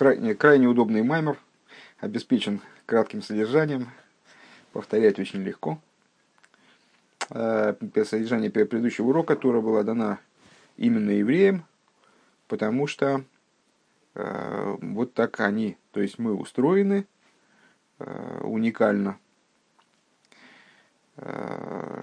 [0.00, 1.38] Крайне, крайне удобный маймер,
[1.98, 3.90] обеспечен кратким содержанием,
[4.72, 5.78] повторять очень легко.
[7.28, 7.74] Э,
[8.06, 10.18] содержание предыдущего урока, которое была дана
[10.78, 11.66] именно евреям,
[12.48, 13.24] потому что
[14.14, 17.06] э, вот так они, то есть мы устроены
[17.98, 19.18] э, уникально,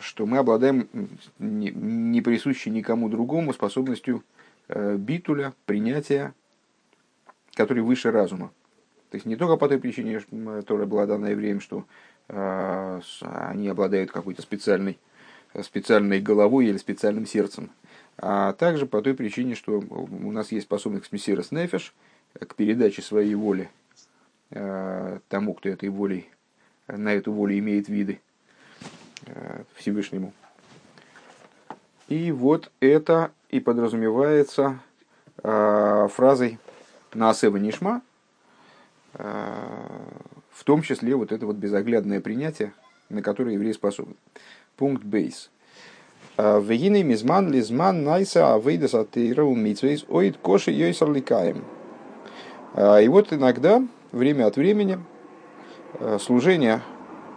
[0.01, 0.87] что мы обладаем
[1.39, 4.23] не присущей никому другому способностью
[4.69, 6.35] битуля, принятия,
[7.57, 8.51] который выше разума.
[9.09, 10.21] То есть не только по той причине,
[10.59, 11.85] которая была дана евреям, что
[12.29, 14.99] они обладают какой-то специальной
[15.63, 17.71] специальной головой или специальным сердцем,
[18.17, 21.93] а также по той причине, что у нас есть способность мессирос нефеш
[22.33, 23.69] к передаче своей воли
[24.51, 26.29] э, тому, кто этой волей,
[26.87, 28.19] на эту волю имеет виды
[29.25, 30.33] э, Всевышнему.
[32.07, 34.79] И вот это и подразумевается
[35.43, 36.07] э,
[37.11, 38.01] фразой «наасева нишма»,
[39.13, 42.73] в том числе вот это вот безоглядное принятие,
[43.09, 44.15] на которое еврей способен.
[44.75, 45.49] Пункт бейс.
[46.37, 51.63] Вегины мизман лизман найса авейдас атеира умитвейс оид коши йойсар ликаем.
[52.75, 54.99] И вот иногда, время от времени,
[55.99, 56.81] э, служение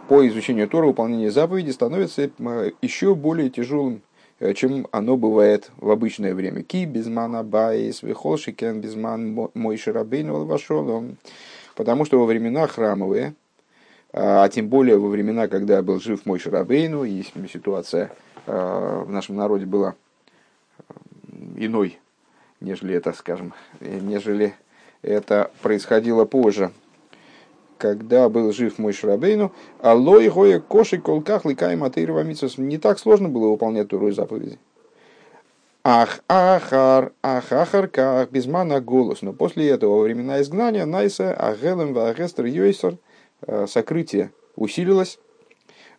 [0.08, 4.09] по изучению Тора, выполнение заповедей становится э, еще более тяжелым, э,
[4.54, 6.62] чем оно бывает в обычное время.
[6.62, 11.04] Ки безмана баис, вихолшикен безман мой шарабейн вошел.
[11.74, 13.34] Потому что во времена храмовые,
[14.12, 18.10] а тем более во времена, когда был жив мой Шарабейну, и ситуация
[18.46, 19.94] э, в нашем народе была
[20.78, 20.82] э,
[21.56, 21.98] иной,
[22.60, 24.54] нежели это, скажем, нежели
[25.02, 26.72] это происходило позже,
[27.80, 33.48] когда был жив мой Шарабейну, аллой гоя коши колках ликай матырва не так сложно было
[33.48, 34.58] выполнять Туру заповеди.
[35.82, 39.22] Ах, ахар, ах, без мана голос.
[39.22, 42.98] Но после этого, во времена изгнания, найса, агелем, вагестер, йойсер–
[43.46, 45.18] Э, сокрытие усилилось.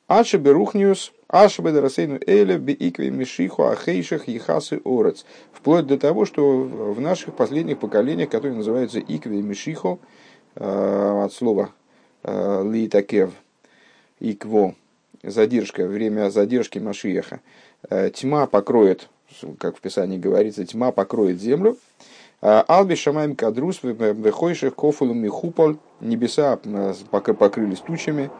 [0.07, 5.25] Ача берухниус, аша бедарасейну эля икве мишиху ахейших ехасы орец.
[5.53, 9.99] Вплоть до того, что в наших последних поколениях, которые называются икве мишиху,
[10.55, 11.71] от слова
[12.23, 13.31] э, литакев,
[14.19, 14.75] икво,
[15.23, 17.39] задержка, время задержки Машиеха,
[18.13, 19.09] тьма покроет,
[19.59, 21.77] как в Писании говорится, тьма покроет землю,
[22.41, 26.57] Алби Шамаем Кадрус, Вехойших, Кофулу Михуполь, небеса
[27.11, 28.31] покрылись тучами,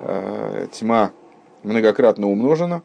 [0.00, 1.12] э, тьма
[1.62, 2.82] многократно умножена.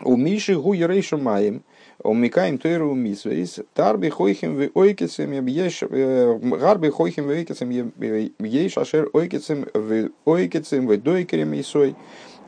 [0.00, 1.62] У Миши Гу Ерейшу Маем,
[2.04, 9.66] Умикаем Тойру Мисвейс, Тарби Хойхим в Ойкицем, э, Гарби Хойхим в Ойкицем, Ейш Ашер Ойкицем
[9.72, 11.94] в Ойкицем, в Дойкерем Исой,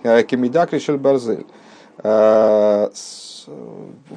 [0.03, 1.47] э, Кемидакли Барзель.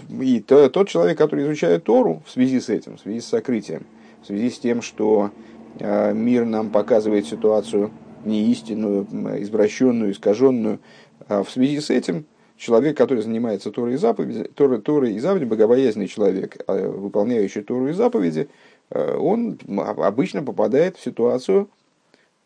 [0.10, 3.86] И тот человек, который изучает Тору в связи с этим, в связи с сокрытием,
[4.24, 5.30] в связи с тем, что
[5.80, 7.92] мир нам показывает ситуацию
[8.26, 9.06] неистинную,
[9.44, 10.80] извращенную, искаженную,
[11.28, 12.26] в связи с этим
[12.58, 17.90] человек, который занимается Торой и заповеди, Торой, Торой и заповеди, богобоязненный человек, а, выполняющий Тору
[17.90, 18.50] и заповеди,
[18.90, 21.68] он обычно попадает в ситуацию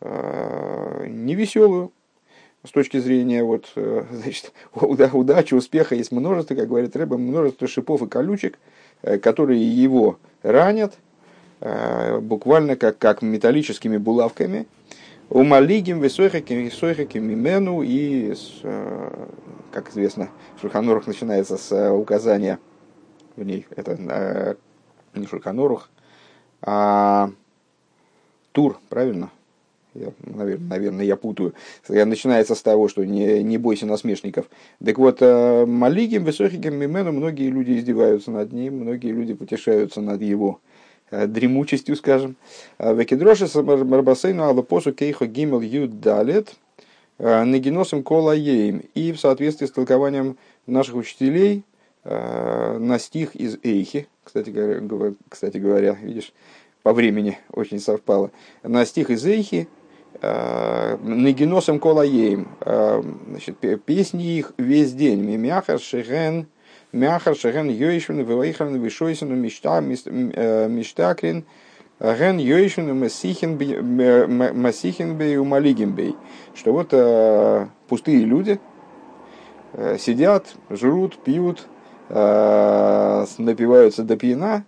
[0.01, 1.91] невеселую,
[2.63, 8.01] с точки зрения вот, э, значит, удачи, успеха есть множество, как говорит Рэба, множество шипов
[8.03, 8.59] и колючек,
[9.01, 10.93] э, которые его ранят,
[11.59, 14.67] э, буквально как, как металлическими булавками.
[15.33, 18.33] У малигим высойхаким высойхаким мимену и,
[19.71, 22.59] как известно, Шульханорух начинается с указания,
[23.37, 24.57] в ней это
[25.15, 25.89] не Шульханорух,
[26.61, 27.31] а
[28.51, 29.31] Тур, правильно?
[29.93, 31.53] Я, наверное, наверное, я путаю.
[31.87, 34.47] Я начинается с того, что не, не бойся насмешников.
[34.83, 40.21] Так вот, э, Малигим, Высохиким, Мимену, многие люди издеваются над ним, многие люди потешаются над
[40.21, 40.70] его э,
[41.11, 42.35] дремучестью, скажем.
[42.77, 46.55] А Векидроши Марбасейну Алапосу Кейхо Гимел Юд Далет
[47.17, 48.83] э, Нагиносом Кола Ейм.
[48.95, 51.63] И в соответствии с толкованием наших учителей
[52.03, 56.33] на стих из Эйхи, кстати говоря, кстати говоря, видишь,
[56.81, 58.31] по времени очень совпало,
[58.63, 59.67] на стих из Эйхи,
[60.23, 65.21] Э, Нагиносом колаеем, э, значит, песни их весь день.
[65.21, 66.47] Мимяхар шеген,
[66.91, 71.45] мяхар шеген йойшвен, вилайхарн, вишойсен, мечта, э, мечтакрин,
[71.99, 73.57] ген йойшвен, масихин,
[74.61, 76.15] масихин бей, умалигин бей.
[76.55, 76.89] Что вот
[77.87, 78.59] пустые люди
[79.99, 81.67] сидят, жрут, пьют,
[82.09, 84.65] напиваются до пьяна,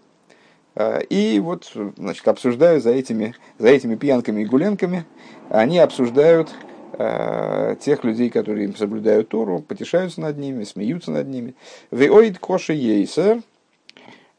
[1.10, 5.06] и вот, значит, обсуждают за этими, за этими пьянками и гуленками,
[5.50, 11.56] они обсуждают э, тех людей, которые им соблюдают Тору, потешаются над ними, смеются над ними.
[11.92, 13.42] Веоид коши ейсер,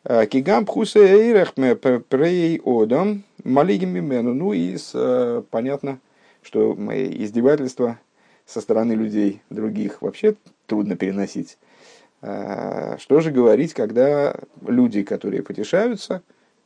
[0.04, 4.34] э, кигам пхусе эйрех прей одам, Малигим Мимену.
[4.34, 5.98] Ну и с, понятно,
[6.42, 7.98] что издевательства
[8.46, 10.34] со стороны людей других вообще
[10.66, 11.58] трудно переносить.
[12.20, 14.34] Что же говорить, когда
[14.66, 16.22] люди, которые потешаются,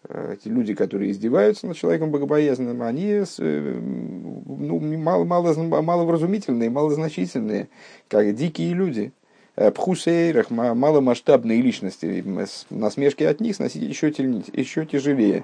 [0.08, 5.52] эти люди, которые издеваются над человеком богобоязненным, они ну, мало, мало,
[5.82, 7.68] маловразумительные, малозначительные,
[8.08, 9.12] как дикие люди–
[9.60, 12.24] Э, пхусейрах, маломасштабные личности,
[12.70, 15.42] насмешки от них сносить еще, еще тяжелее.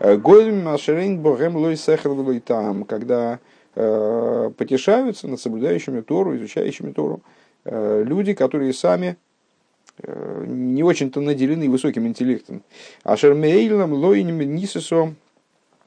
[0.00, 1.78] Э, Гольм Ашерейн Богем Лой
[2.40, 3.38] там, когда
[3.74, 7.22] э, потешаются над соблюдающими Тору, изучающими Тору,
[7.64, 9.16] люди, которые сами
[10.02, 12.62] не очень-то наделены высоким интеллектом.
[13.04, 15.14] Ашермейлам Лойним Нисесо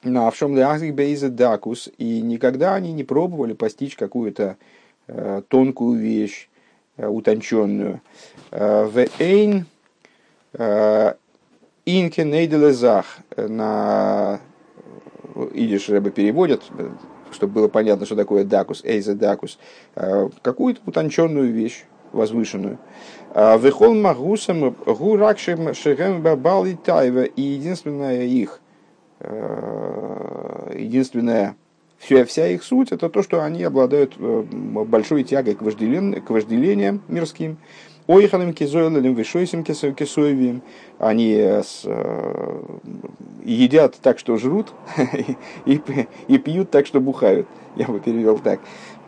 [0.03, 4.57] Навшом Бейза Дакус, и никогда они не пробовали постичь какую-то
[5.49, 6.47] тонкую вещь,
[6.97, 8.01] Э, утонченную.
[8.49, 9.65] Э, в эйн
[10.53, 11.13] э,
[11.85, 14.39] инке нейделезах на
[15.53, 16.63] идиш рыба переводят,
[17.31, 19.59] чтобы было понятно, что такое дакус, эйза дакус,
[19.93, 22.79] какую-то утонченную вещь, возвышенную.
[23.35, 27.23] Вехол магусам гуракшим шерем бабали тайва.
[27.23, 28.59] И единственное их,
[29.21, 31.55] единственное
[31.97, 36.29] Вся, вся их суть это то, что они обладают э, большой тягой к, вожделен, к
[36.29, 37.57] вожделениям мирским.
[38.05, 40.61] Ойхалем кизойлем вишойсим кисоевим.
[40.99, 42.61] Они э, с, э,
[43.43, 44.73] едят так, что жрут,
[45.65, 45.81] и,
[46.27, 47.47] и пьют так, что бухают.
[47.75, 48.59] Я бы перевел так.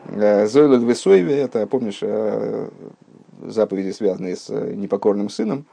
[0.07, 2.01] Зойлет висоеве, это, помнишь,
[3.39, 5.65] заповеди, связанные с непокорным сыном.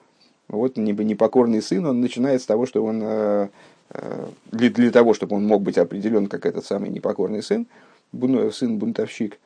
[0.49, 3.03] Вот непокорный сын, он начинает с того, что он
[3.91, 7.67] Э, для, для того, чтобы он мог быть определен как этот самый непокорный сын,
[8.13, 9.39] сын-бунтовщик,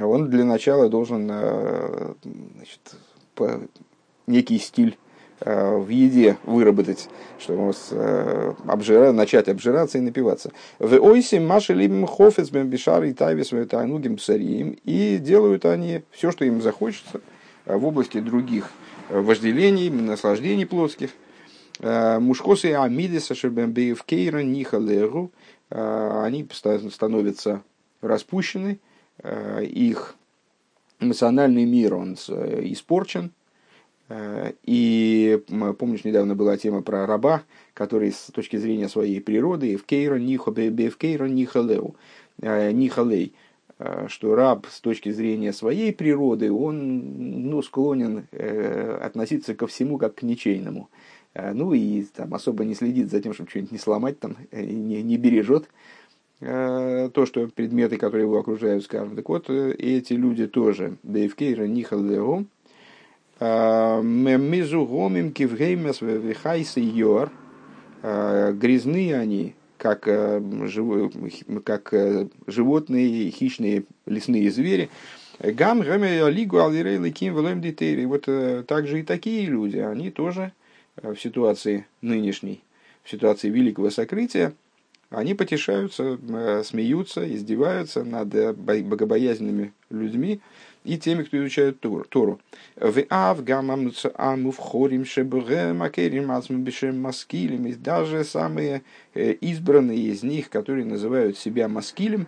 [0.00, 2.14] он для начала должен э,
[2.54, 2.96] значит,
[4.26, 5.05] некий стиль э,
[5.40, 7.74] в еде выработать, чтобы
[8.66, 10.50] обжира, начать обжираться и напиваться.
[10.78, 14.78] В ойсе маши либим хофец бишар и тайвис тайнугим псарием.
[14.84, 17.20] И делают они все, что им захочется
[17.66, 18.70] в области других
[19.10, 21.10] вожделений, наслаждений плотских–
[21.80, 25.30] Э, Мушкосы Амидиса Шербембеев Кейра Нихалеру,
[25.70, 27.62] э, они становятся
[28.00, 28.80] распущены,
[29.22, 30.14] э, их
[31.00, 33.32] эмоциональный мир, он испорчен,
[34.08, 35.42] и
[35.78, 37.42] помнишь, недавно была тема про раба,
[37.74, 41.96] который с точки зрения своей природы в Кейра Нихалеу,
[42.40, 43.34] Нихалей,
[44.06, 50.22] что раб с точки зрения своей природы, он ну, склонен относиться ко всему как к
[50.22, 50.88] ничейному.
[51.36, 54.64] Э, ну и там особо не следит за тем, чтобы что-нибудь не сломать, там, э,
[54.64, 55.68] не, не бережет
[56.40, 59.14] э, то, что предметы, которые его окружают, скажем.
[59.16, 62.44] Так вот, эти люди тоже, Бейвкейра Нихалдео,
[63.38, 67.30] Мезу Гомим Кивгеймес Вихайсы Йор,
[68.02, 70.08] грязны они, как,
[71.64, 71.94] как
[72.46, 74.88] животные, хищные лесные звери,
[75.38, 78.06] Гам, Гаме, Лигу, Алирей, Ликим, Велем, Дитейри.
[78.06, 78.26] Вот
[78.66, 80.52] также и такие люди, они тоже
[80.96, 82.62] Э, в ситуации нынешней,
[83.04, 84.54] в ситуации великого сокрытия,
[85.10, 90.40] они потешаются, э, смеются, издеваются над э, богобоязненными людьми
[90.86, 92.40] и теми, кто изучает Тору.
[92.76, 93.02] В
[97.74, 98.82] даже самые
[99.14, 102.26] избранные из них, которые называют себя маскилем,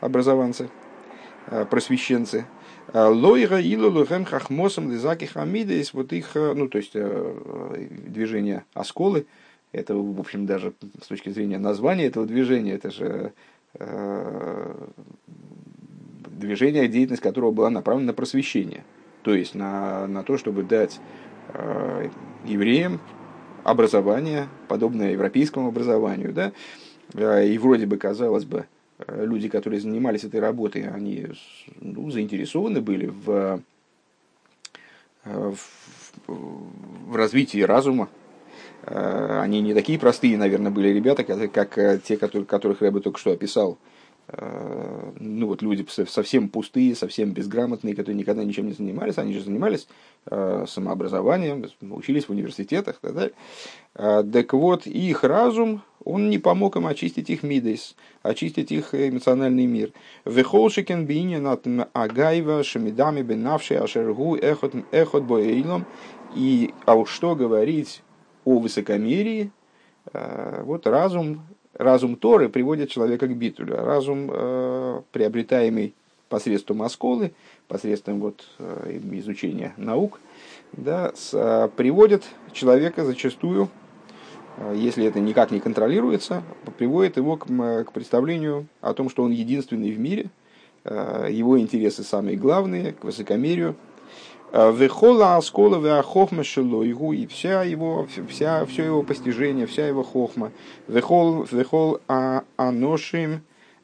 [0.00, 0.68] образованцы,
[1.70, 2.46] просвещенцы,
[2.92, 9.26] Лойра илу лухем хахмосом лизаки хамидес, вот их, э, ну, то есть э, движение осколы,
[9.72, 13.32] это, в общем, даже с точки зрения названия этого движения, это же
[13.74, 14.74] э,
[16.30, 18.84] движение, деятельность которого была направлена на просвещение,
[19.22, 21.00] то есть на, на то, чтобы дать
[21.54, 22.08] э,
[22.44, 23.00] евреям
[23.64, 28.66] образование, подобное европейскому образованию, да, и вроде бы, казалось бы,
[29.06, 31.26] Э, люди, которые занимались этой работой, они
[31.80, 33.60] ну, заинтересованы были в,
[35.24, 35.56] э, в,
[36.26, 38.08] в развитии разума.
[38.84, 43.32] Э, они не такие простые, наверное, были ребята, как, те, которых я бы только что
[43.32, 43.78] описал.
[44.34, 49.88] Ну вот люди совсем пустые, совсем безграмотные, которые никогда ничем не занимались, они же занимались
[50.24, 53.32] самообразованием, учились в университетах и так далее.
[54.32, 59.92] Так вот, их разум, он не помог им очистить их мидейс, очистить их эмоциональный мир.
[60.24, 65.84] Вехолшикен бинин от агаева шамидами бенавший ашергу эхот, эхот боейлом.
[66.34, 68.02] И, а уж что говорить
[68.46, 69.52] о высокомерии,
[70.12, 71.42] э, вот разум,
[71.74, 73.76] разум Торы приводит человека к битулю.
[73.76, 75.94] Разум, э, приобретаемый
[76.28, 77.32] посредством осколы,
[77.68, 80.20] посредством вот, э, изучения наук,
[80.72, 83.68] да, с, приводит человека зачастую
[84.74, 86.42] если это никак не контролируется,
[86.76, 90.28] приводит его к, к представлению о том, что он единственный в мире,
[90.84, 93.76] его интересы самые главные, к высокомерию.
[94.52, 100.52] Вехола аскола веахохма шелойгу, и вся его, вся, все его постижение, вся его хохма.
[100.88, 103.40] Вехол, вехол а аношим,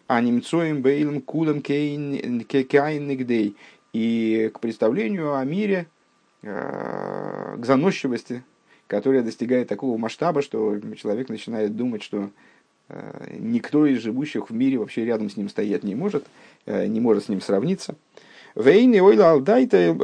[0.07, 2.45] а немцоим бейлом кулам кейн.
[3.95, 5.87] И к представлению о мире,
[6.43, 8.45] к заносчивости,
[8.87, 12.31] которая достигает такого масштаба, что человек начинает думать, что
[12.89, 16.27] э, никто из живущих в мире вообще рядом с ним стоять не может,
[16.67, 17.97] э, не может с ним сравниться.
[18.59, 19.95] Вейни ойла алдайта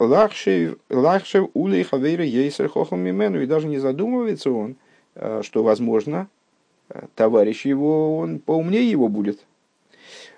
[0.00, 3.40] лахшев улей хавейра ейсер хохам мимену.
[3.40, 4.74] И даже не задумывается он,
[5.14, 6.28] э, что, возможно,
[7.14, 9.46] товарищ его, он поумнее его будет.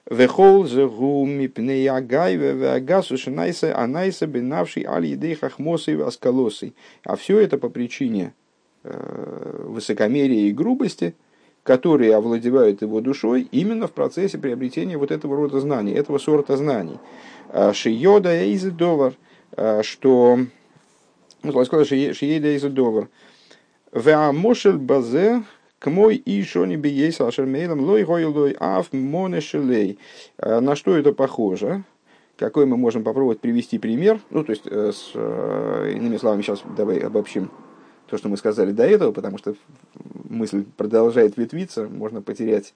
[0.05, 5.99] Вехол зегу мипней агай вегасу шинайса анайса бенавший аль едей хахмосы.
[7.05, 8.35] А все это по причине
[8.83, 11.15] э, высокомерия и грубости,
[11.63, 16.99] которые овладевают его душой именно в процессе приобретения вот этого рода знаний, этого сорта знаний.
[17.49, 19.15] А шиода эйзедовар,
[19.57, 20.39] а что...
[21.43, 23.09] Ну, сказал, шиеда эйзедовар.
[23.93, 25.43] Веамошель базе
[25.79, 29.99] к мой и шони биейс ашермейлом лой гой лой аф монешелей.
[30.39, 31.85] А на что это похоже?
[32.39, 34.21] Какой мы можем попробовать привести пример?
[34.31, 37.51] Ну, то есть, э, с, э, иными словами, сейчас давай обобщим
[38.07, 39.55] то, что мы сказали до этого, потому что
[40.33, 42.75] мысль продолжает ветвиться, можно потерять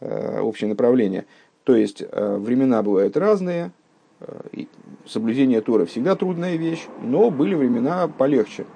[0.00, 1.26] э, общее направление.
[1.64, 3.72] То есть, времена бывают разные,
[5.06, 8.66] соблюдение Тора всегда трудная вещь, но были времена полегче.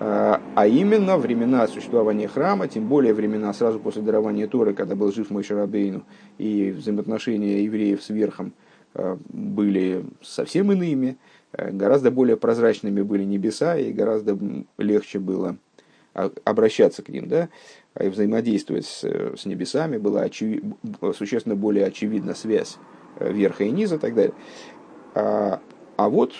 [0.00, 5.30] А, именно времена существования храма, тем более времена сразу после дарования Торы, когда был жив
[5.30, 6.02] мой Шарабейну,
[6.38, 8.52] и взаимоотношения евреев с верхом
[8.94, 11.18] были совсем иными,
[11.52, 14.38] гораздо более прозрачными были небеса, и гораздо
[14.76, 15.56] легче было
[16.14, 17.48] обращаться к ним, да,
[18.00, 20.64] и взаимодействовать с, с небесами, была очевид...
[21.16, 22.78] существенно более очевидна связь
[23.18, 24.34] верха и низа и так далее.
[25.14, 26.32] А вот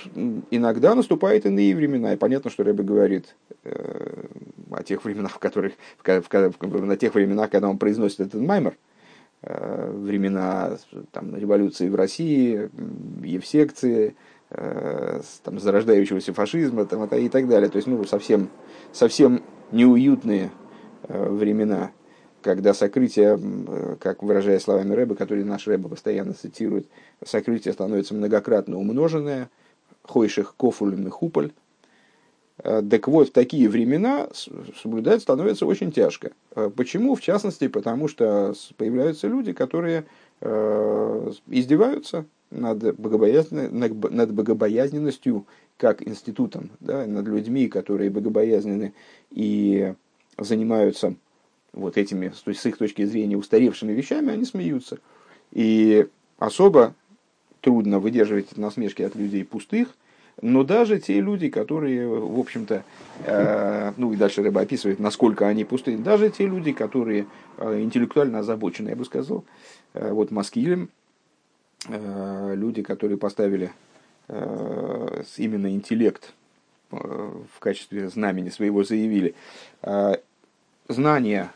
[0.51, 4.25] иногда наступают иные времена, и понятно, что Рэбе говорит э,
[4.71, 8.41] о тех временах, в которых, в, в, в, на тех временах, когда он произносит этот
[8.41, 8.77] маймер,
[9.43, 10.79] э, времена
[11.13, 12.71] там, революции в России,
[13.23, 14.17] евсекции,
[14.51, 17.69] э, там, зарождающегося фашизма там, и так далее.
[17.69, 18.49] То есть, ну, совсем,
[18.93, 20.51] совсем неуютные
[21.09, 21.91] э, времена
[22.43, 26.87] когда сокрытие, э, как выражая словами Рэба, который наш Рэба постоянно цитирует,
[27.25, 29.49] сокрытие становится многократно умноженное,
[30.03, 31.53] хойших кофулем и хуполь.
[32.59, 34.29] Э, так вот, в такие времена
[34.83, 36.33] соблюдать становится очень тяжко.
[36.77, 37.15] Почему?
[37.15, 40.05] В частности, потому что появляются люди, которые
[40.43, 45.47] издеваются над, над богобоязненностью
[45.77, 48.93] как институтом, да, над людьми, которые богобоязнены
[49.31, 49.95] и
[50.39, 51.15] занимаются
[51.73, 54.99] вот этими, то есть с их точки зрения, устаревшими вещами, они смеются.
[55.53, 56.07] И
[56.39, 56.95] особо
[57.61, 59.97] трудно выдерживать насмешки от людей пустых,
[60.41, 62.85] но даже те люди, которые, в общем-то,
[63.25, 67.27] э, ну и дальше Рыба описывает, насколько они пустые, даже те люди, которые
[67.59, 69.45] э, интеллектуально озабочены, я бы сказал,
[69.95, 70.89] э, вот Маскилем,
[71.89, 73.73] э, люди, которые поставили
[74.29, 76.33] э, именно интеллект
[76.91, 79.35] э, в качестве знамени своего заявили,
[79.83, 80.15] э,
[80.89, 81.53] знания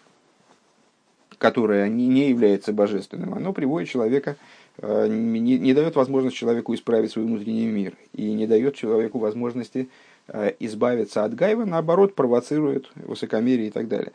[1.39, 7.25] которое не является божественным, оно приводит человека, э, не, не дает возможность человеку исправить свой
[7.25, 9.89] внутренний мир и не дает человеку возможности
[10.29, 14.13] э, избавиться от гайва, наоборот, провоцирует высокомерие и так далее.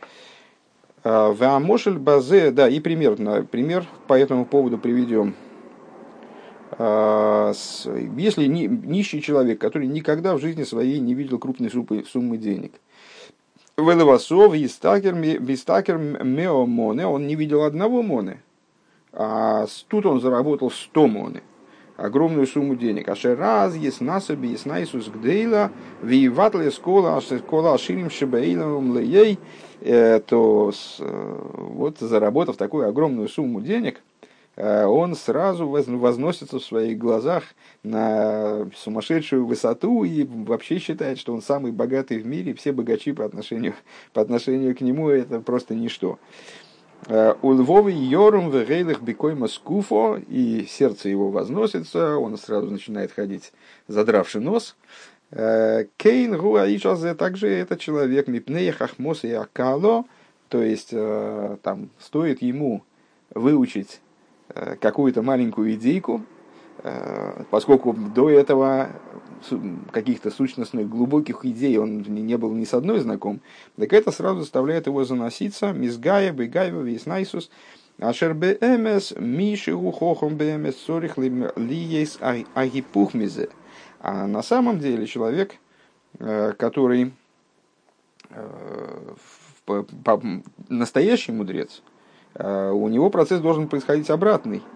[1.04, 3.16] Э, Ваамошель базе, да, и пример,
[3.48, 5.36] пример по этому поводу приведем.
[6.80, 12.72] Если нищий человек, который никогда в жизни своей не видел крупной суммы денег–
[13.78, 18.42] Велевасов, Вистакер, Мео Моне, он не видел одного Моны,
[19.14, 21.44] а тут он заработал 100 Моны,
[21.98, 23.10] огромную сумму денег.
[23.10, 29.40] А раз есть насоби, есть найсус гдейла, виеватле скола, скола ширим шебейлом лей,
[29.82, 34.02] э, то э, вот заработав такую огромную сумму денег,
[34.56, 37.44] Э, он сразу возносится в своих глазах
[37.84, 43.26] на сумасшедшую высоту и вообще считает, что он самый богатый в мире, все богачи по
[43.26, 43.76] отношению,
[44.14, 46.20] по отношению к нему это просто ничто.
[47.08, 53.54] Э, у Львовы Йорум в Бикой Маскуфо, и сердце его возносится, он сразу начинает ходить,
[53.88, 54.76] задравший нос.
[55.32, 60.06] Э, Кейн Руаишазе, также это человек Мипнея Хахмос и Акало,
[60.50, 62.84] то есть там стоит ему
[63.34, 64.02] выучить
[64.54, 66.24] Э, какую-то маленькую идейку,
[67.52, 68.90] поскольку до этого
[69.92, 73.42] каких-то сущностных глубоких идей он не был ни с одной знаком,
[73.78, 75.72] так это сразу заставляет его заноситься.
[75.72, 77.50] Мизгая, бегайва, виснайсус,
[78.00, 82.20] ашер бэмс, миши ухохом бэмс, сорих лиес
[82.54, 83.50] агипухмизе.
[84.00, 85.56] А на самом деле человек,
[86.20, 87.14] э, который
[88.30, 89.14] э,
[90.70, 91.82] настоящий мудрец,
[92.34, 94.62] э, у него процесс должен происходить обратный–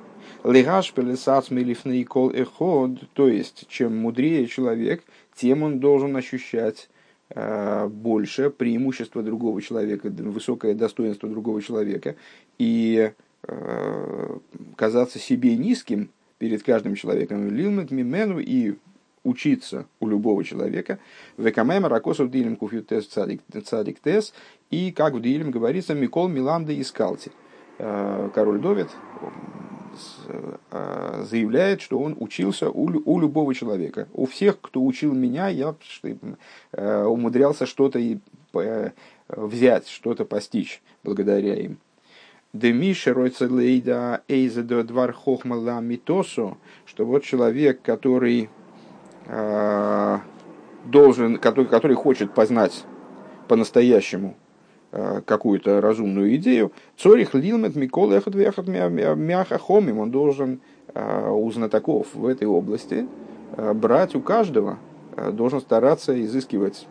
[0.46, 5.04] Легаш пелесац милифный кол эход, то есть, чем мудрее человек,
[5.36, 6.88] тем он должен ощущать
[7.32, 12.16] э, больше преимущество другого человека, высокое достоинство другого человека,
[12.60, 13.12] и
[13.48, 14.38] э,
[14.76, 18.76] казаться себе низким перед каждым человеком, лилмет мимену и
[19.24, 21.00] учиться у любого человека.
[21.38, 24.32] Векамема ракосов дилем куфютес цадик тес.
[24.70, 27.32] И как в дилем говорится, Микол Миланда искалти.
[27.80, 28.90] Э, король Довид
[30.72, 34.08] заявляет, что он учился у, у любого человека.
[34.14, 35.76] У всех, кто учил меня, я
[36.72, 38.92] э, умудрялся что-то э,
[39.28, 41.78] взять, что-то постичь благодаря им.
[42.54, 48.50] Демиша Ройцелейда Эйзедо Двар Хохмала Митосу, что вот человек, который
[50.86, 52.86] должен, который, который хочет познать
[53.50, 54.45] по-настоящему Э,
[55.26, 60.62] какую-то разумную идею, Цорих Лилмет Микол Эхот Вехот Мяхахомим, он должен
[60.94, 63.06] э, у знатоков в этой области
[63.58, 64.78] э, брать у каждого,
[65.32, 66.88] должен стараться изыскивать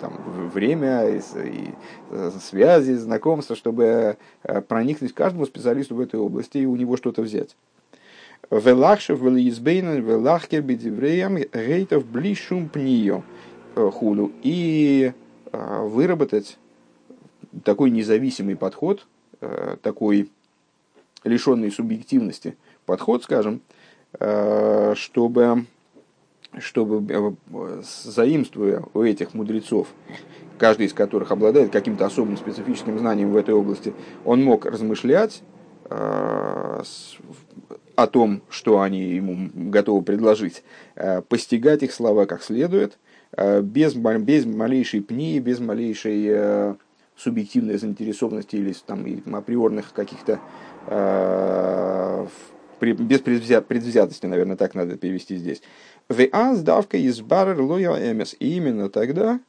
[0.00, 0.12] там,
[0.52, 1.74] время и, и
[2.40, 4.16] связи, знакомства, чтобы
[4.66, 7.54] проникнуть каждому специалисту в этой области и у него что-то взять.
[8.50, 13.22] Велахшев, велизбейнен, велахкер, бедивреям, гейтов, блишум пнио,
[13.76, 14.32] худу.
[14.42, 15.12] И
[15.52, 16.58] выработать
[17.64, 19.06] такой независимый подход,
[19.40, 20.30] э, такой
[21.24, 23.60] лишенный субъективности подход, скажем,
[24.18, 25.66] э, чтобы,
[26.58, 29.88] чтобы э, заимствуя у этих мудрецов,
[30.58, 35.42] каждый из которых обладает каким-то особым специфическим знанием в этой области, он мог размышлять
[35.90, 36.84] о
[38.10, 40.62] том, что они ему готовы предложить,
[41.28, 42.98] постигать их слова как следует,
[43.34, 46.76] без, без малейшей пни, без малейшей
[47.18, 49.04] субъективной заинтересованности или там,
[49.34, 50.40] априорных каких-то
[50.86, 52.26] э,
[52.80, 55.62] без предвзятости, наверное, так надо перевести здесь.
[56.08, 58.36] Веаз давка из барер эмес.
[58.38, 59.40] И именно тогда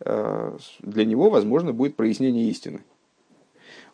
[0.00, 2.80] э, для него возможно будет прояснение истины.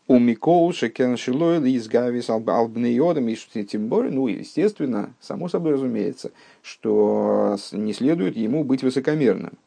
[0.07, 6.31] У Микол Шекен Шилойл из Гавис Албнеодом и тем более, ну, естественно, само собой разумеется,
[6.63, 9.59] что не следует ему быть высокомерным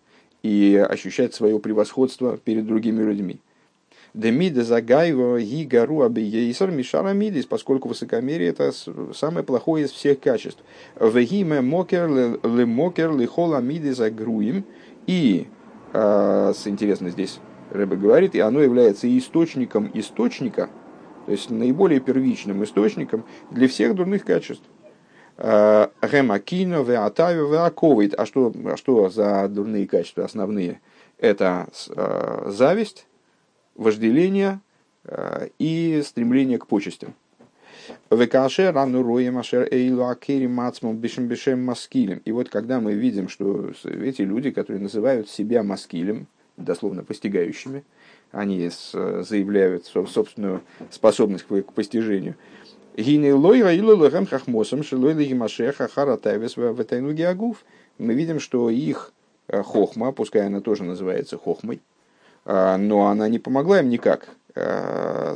[0.41, 3.39] и ощущать свое превосходство перед другими людьми.
[4.13, 8.71] Демида загайва ги гару абиейсар мишара мидис, поскольку высокомерие это
[9.13, 10.61] самое плохое из всех качеств.
[10.99, 14.65] Вегиме мокер ле мокер ле хола мидис агруим.
[15.07, 15.47] И,
[15.93, 17.39] э, интересно здесь
[17.71, 20.69] Рэбе говорит, и оно является источником источника,
[21.25, 24.65] то есть наиболее первичным источником для всех дурных качеств.
[25.37, 28.13] Гемакино, веатаве, веаковит.
[28.15, 30.81] А что, а что за дурные качества основные?
[31.17, 33.07] Это э, зависть,
[33.81, 34.59] вожделение
[35.05, 37.13] э, и стремление к почестям.
[38.09, 42.21] Векаше рану роем ашер эйлу акери мацмом бишем бишем маскилем.
[42.25, 47.83] И вот когда мы видим, что эти люди, которые называют себя маскилем, дословно постигающими,
[48.31, 48.69] они
[49.23, 52.35] заявляют собственную способность к постижению.
[57.97, 59.13] Мы видим, что их
[59.47, 61.81] э, хохма, пускай она тоже называется хохмой,
[62.45, 65.35] но она не помогла им никак а,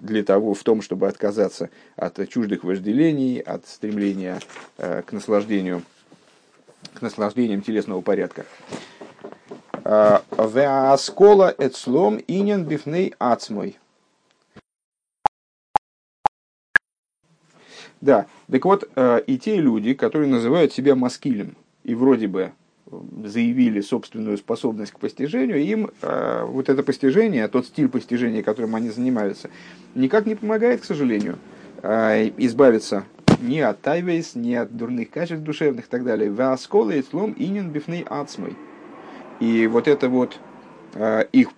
[0.00, 4.40] для того, в том, чтобы отказаться от чуждых вожделений, от стремления
[4.78, 5.82] а, к наслаждению,
[6.94, 8.46] к наслаждениям телесного порядка.
[9.84, 13.78] Веаскола эцлом инен бифней ацмой.
[18.00, 18.88] Да, так вот,
[19.26, 22.52] и те люди, которые называют себя маскилем, и вроде бы
[23.24, 28.90] заявили собственную способность к постижению, им э, вот это постижение, тот стиль постижения, которым они
[28.90, 29.50] занимаются,
[29.94, 31.38] никак не помогает, к сожалению,
[31.82, 33.04] э, избавиться
[33.40, 36.30] ни от тайвейс, ни от дурных качеств душевных и так далее.
[36.30, 38.56] Васкола и слом инин бифней ацмой.
[39.40, 40.38] И вот это вот
[40.94, 41.48] э, их,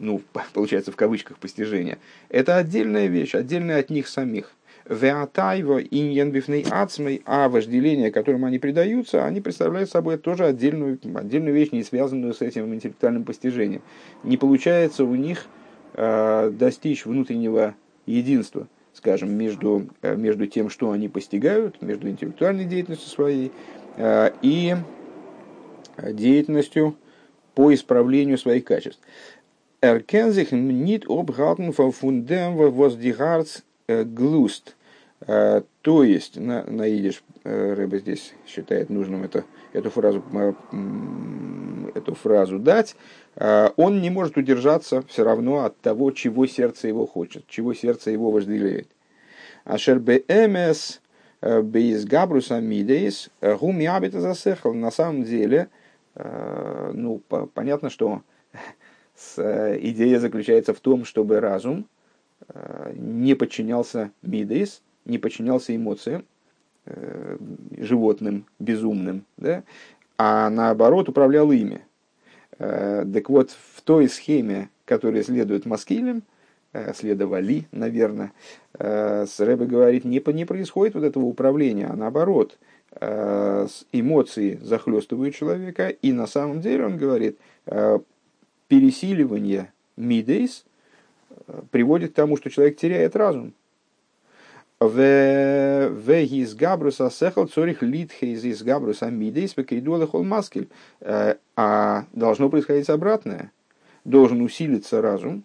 [0.00, 4.52] ну, получается в кавычках постижение, это отдельная вещь, отдельная от них самих.
[4.88, 11.54] Веатайво иньен бифней ацмей, а вожделения, которым они предаются, они представляют собой тоже отдельную, отдельную
[11.54, 13.82] вещь, не связанную с этим интеллектуальным постижением.
[14.24, 15.46] Не получается у них
[15.94, 17.74] э, достичь внутреннего
[18.06, 23.52] единства скажем, между, между тем, что они постигают, между интеллектуальной деятельностью своей
[24.42, 24.76] и
[26.02, 26.96] деятельностью
[27.54, 29.00] по исправлению своих качеств.
[29.80, 34.74] Erken нит обгалтен von fundem was die Harz glust.
[35.26, 40.22] То есть, на, на идиш Рэбе здесь считает нужным это, эту, фразу,
[41.94, 42.94] эту фразу дать,
[43.34, 48.30] он не может удержаться все равно от того, чего сердце его хочет, чего сердце его
[48.30, 48.88] вожделеет.
[49.64, 51.00] Ашер бмс
[51.42, 54.72] бейс габрус амидейс гум ябита засехал.
[54.72, 55.68] На самом деле,
[56.14, 57.20] ну,
[57.54, 58.22] понятно, что
[59.36, 61.97] Э, идея заключается в том, чтобы разум э,
[62.94, 66.24] не подчинялся мидейс, не подчинялся эмоциям,
[66.86, 67.36] э,
[67.78, 69.62] животным, безумным, да?
[70.16, 71.82] а наоборот управлял ими.
[72.58, 76.24] Так вот, в той схеме, которая следует Маскилем,
[76.92, 78.32] следовали, наверное,
[78.74, 82.58] Рэбе говорит, не, не происходит вот этого управления, а наоборот,
[83.92, 87.38] эмоции захлестывают человека, и на самом деле, он говорит,
[88.68, 90.68] пересиливание мидейс э,
[91.70, 93.52] приводит к тому, что человек теряет разум.
[94.80, 100.68] В из габруса сехал цорих литхейз из габруса мидейс пекейдуала холмаскель.
[101.00, 103.50] Э, а должно происходить обратное.
[104.04, 105.44] Должен усилиться разум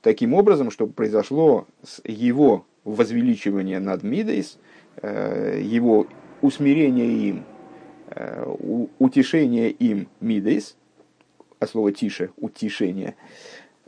[0.00, 1.66] таким образом, чтобы произошло
[2.04, 4.58] его возвеличивание над мидейс,
[5.02, 6.06] э, его
[6.40, 7.44] усмирение им,
[8.98, 10.76] утешение им мидейс,
[11.58, 13.14] а слово тише, утишение.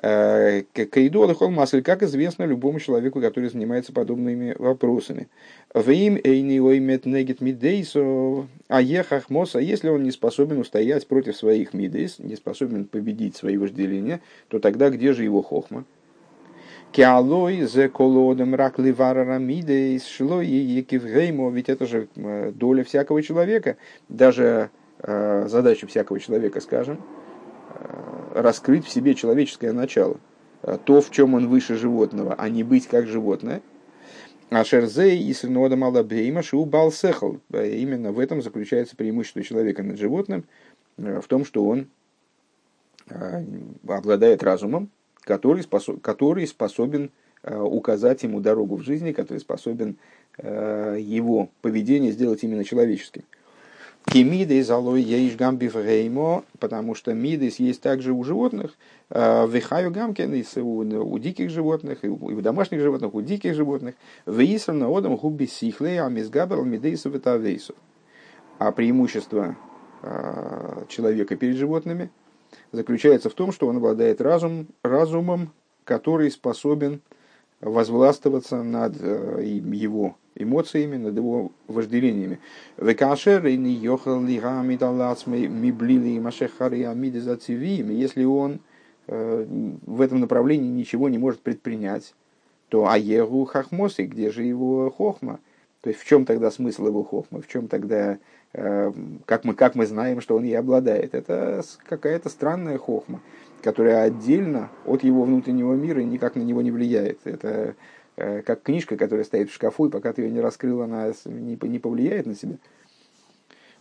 [0.05, 5.29] Э, Каиду Алехол Масль, как известно любому человеку, который занимается подобными вопросами.
[5.75, 11.73] Вим эйни оймет негет мидейсо, а ехах моса, если он не способен устоять против своих
[11.73, 15.85] мидейс, не способен победить свои вожделения, то тогда где же его хохма?
[16.91, 23.23] Киалой зе колодом рак ливара мидейс шло и екивгеймо, ведь это же э, доля всякого
[23.23, 23.77] человека,
[24.09, 26.99] даже э, задача всякого человека, скажем,
[28.35, 30.19] раскрыть в себе человеческое начало,
[30.63, 33.63] э, то, в чем он выше животного, а не быть как животное.
[34.51, 37.41] А шерзей и сынода малабейма шиубал сехал.
[37.53, 40.45] Э, именно в этом заключается преимущество человека над животным,
[40.99, 41.89] э, в том, что он
[43.89, 44.89] обладает разумом,
[45.23, 47.11] который, способ, который способен
[47.43, 49.97] указать ему дорогу в жизни, который способен
[50.39, 53.25] его поведение сделать именно человеческим.
[54.05, 58.73] Кемидейс алой еиш гамби вреймо, потому что мидейс есть также у животных,
[59.11, 63.95] э, вихаю гамкен у, у диких животных, и у, и домашних животных, у диких животных,
[64.27, 67.75] вейсом на одам губи сихлей, а мизгабел мидейсу ветавейсу.
[68.59, 69.57] А преимущество
[70.03, 72.11] э, человека перед животными
[72.73, 75.53] заключается в том, что он обладает разум, разумом,
[75.85, 77.01] который способен
[77.61, 82.39] возвластвоваться над э, его эмоциями, над его вожделениями.
[82.77, 84.41] Векашер и не йохал ли
[85.49, 87.91] миблили машехари амидизацивим.
[87.91, 88.61] Если он
[89.07, 89.47] э,
[89.87, 92.15] в этом направлении ничего не может предпринять,
[92.69, 95.41] то аегу хахмосы, где же его хохма?
[95.83, 97.43] То есть в чем тогда смысл его хохма?
[97.43, 98.19] В чем тогда,
[98.55, 98.93] э,
[99.27, 101.15] как мы, как мы знаем, что он ей обладает?
[101.15, 103.21] Это какая-то странная хохма,
[103.63, 107.19] которая отдельно от его внутреннего мира и никак на него не влияет.
[107.25, 107.75] Это
[108.17, 111.79] как книжка, которая стоит в шкафу, и пока ты ее не раскрыл, она не, не
[111.79, 112.57] повлияет на себя.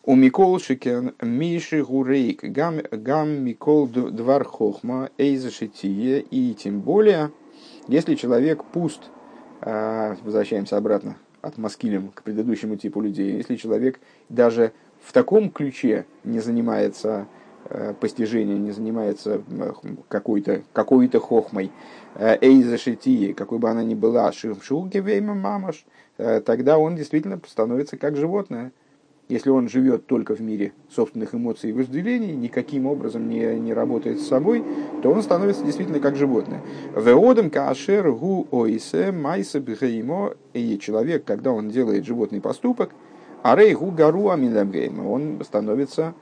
[0.04, 7.32] У Микол Шикен Миши Гурейк Гам, гам Микол Двар Хохма Эйзашитие и тем более,
[7.88, 9.12] если человек пуст,
[9.62, 16.06] а, возвращаемся обратно от Маскилем к предыдущему типу людей, если человек даже в таком ключе
[16.24, 17.41] не занимается Э,
[18.00, 19.72] постижения не занимается э,
[20.08, 21.72] какой-то какой хохмой,
[22.16, 25.86] э, эйза шитии, какой бы она ни была, шилки вейма мамаш,
[26.18, 28.72] тогда он действительно становится как животное.
[29.30, 34.20] Если он живет только в мире собственных эмоций и вожделений, никаким образом не, не работает
[34.20, 34.62] с собой,
[35.02, 36.62] то он становится действительно как животное.
[36.96, 42.92] Веодом кашер гу ойсе майса бхеймо, и человек, когда он делает животный поступок,
[43.42, 46.14] арей гу гару амилабгейма, он становится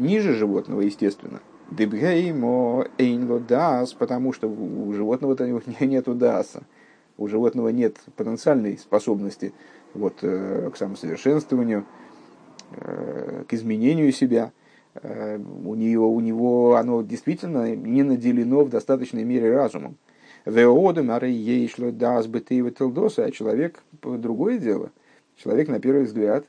[0.00, 1.40] ниже животного, естественно.
[1.70, 5.46] Дебгеймо эйнло дас, потому что у животного-то
[5.80, 6.62] нет даса.
[7.16, 9.52] У животного нет потенциальной способности
[9.94, 11.84] вот, э, к самосовершенствованию,
[12.72, 14.52] э, к изменению себя.
[14.94, 19.96] Э, у, нее, у него оно действительно не наделено в достаточной мере разумом.
[20.46, 24.90] Веодем аре ейшло дас бетейва телдоса, а человек другое дело.
[25.36, 26.46] Человек, на первый взгляд,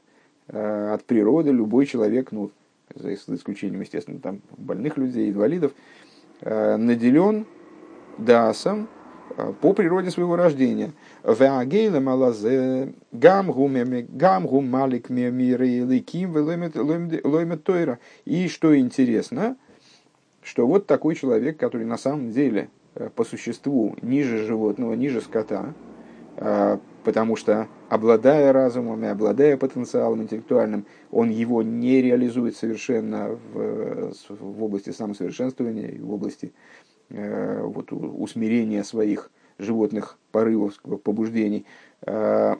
[0.48, 2.52] от природы, любой человек, ну,
[2.96, 5.72] за исключением, естественно, там больных людей, инвалидов,
[6.42, 7.46] э, наделен
[8.18, 8.88] дасом,
[9.62, 10.92] по природе своего рождения.
[18.26, 19.58] И что интересно,
[20.42, 22.70] что вот такой человек, который на самом деле
[23.16, 25.74] по существу ниже животного, ниже скота,
[27.04, 34.64] потому что обладая разумом и обладая потенциалом интеллектуальным, он его не реализует совершенно в, в
[34.64, 36.54] области самосовершенствования в области
[37.10, 41.66] э, вот, усмирения своих животных порывов, побуждений.
[42.04, 42.56] Э,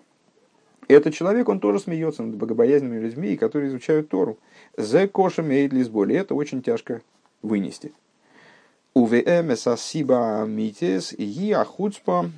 [0.90, 4.38] этот человек, он тоже смеется над богобоязненными людьми, которые изучают Тору.
[4.76, 7.02] «Зе коша мейд лизболи»– это очень тяжко
[7.42, 7.94] вынести.
[8.94, 12.30] УВМ сасиба митес и ахуцпа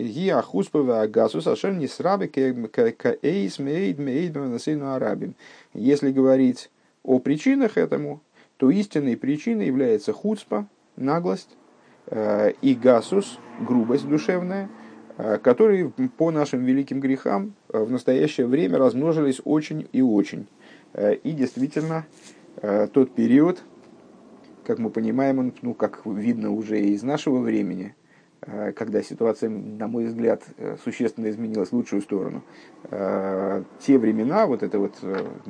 [0.00, 5.34] Ги ахуспова агасус ашер не срабы каэйс мейд мейд насильно арабим.
[5.74, 6.70] Если говорить
[7.02, 8.22] о причинах этому,
[8.56, 11.50] то истинной причиной является хуцпа, наглость,
[12.06, 14.70] э, и гасус, грубость душевная,
[15.18, 20.46] э, которые по нашим великим грехам э, в настоящее время размножились очень и очень.
[21.22, 22.04] И действительно,
[22.60, 23.62] тот период,
[24.66, 27.94] как мы понимаем, он, ну, как видно уже из нашего времени–
[28.40, 32.42] когда ситуация, на мой взгляд, э, существенно изменилась в лучшую сторону.
[32.84, 34.94] Э, те времена, вот это вот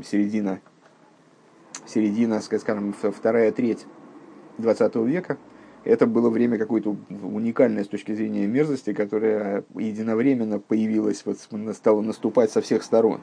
[0.05, 0.61] середина,
[1.87, 3.87] середина, скажем, вторая треть
[4.59, 5.39] 20 века,
[5.85, 11.39] это было время какое-то уникальное с точки зрения мерзости, которое единовременно появилось, вот
[11.75, 13.21] стало наступать со всех сторон.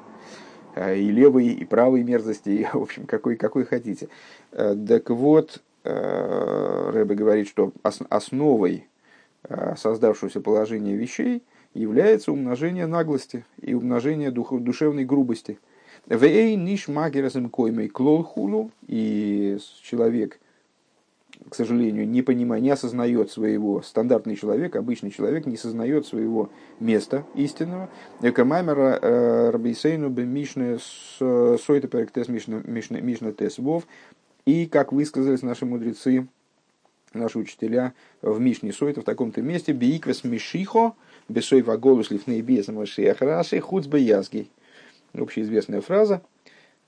[0.75, 4.07] И левой, и правой мерзости, и, в общем, какой, какой хотите.
[4.51, 8.96] Так вот, Рэбе говорит, что основой Э,
[9.77, 15.59] создавшегося положения вещей является умножение наглости и умножение дух, душевной грубости.
[16.07, 20.39] Вей ниш магерасом коймей клолхулу, и человек,
[21.49, 27.25] к сожалению, не понимая, не осознает своего, стандартный человек, обычный человек, не осознает своего места
[27.35, 27.89] истинного.
[28.21, 30.77] Экомаймера э, Рабисейну бы Мишне
[31.19, 33.85] Сойта Перектес Мишна Тес Вов,
[34.45, 36.27] и, как высказались наши мудрецы,
[37.13, 40.93] наши учителя в Мишне Сойта в таком-то месте, бииквес мишихо,
[41.29, 44.49] бесой ваголус лифней биес машиях раши, хуцбе язгей.
[45.13, 46.21] Общеизвестная фраза.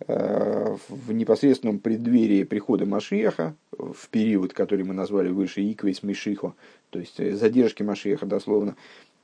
[0.08, 6.54] Э, в непосредственном преддверии прихода Машиаха, в период, который мы назвали выше Иквис Мишихо,
[6.90, 8.78] то есть э, задержки Машиаха дословно,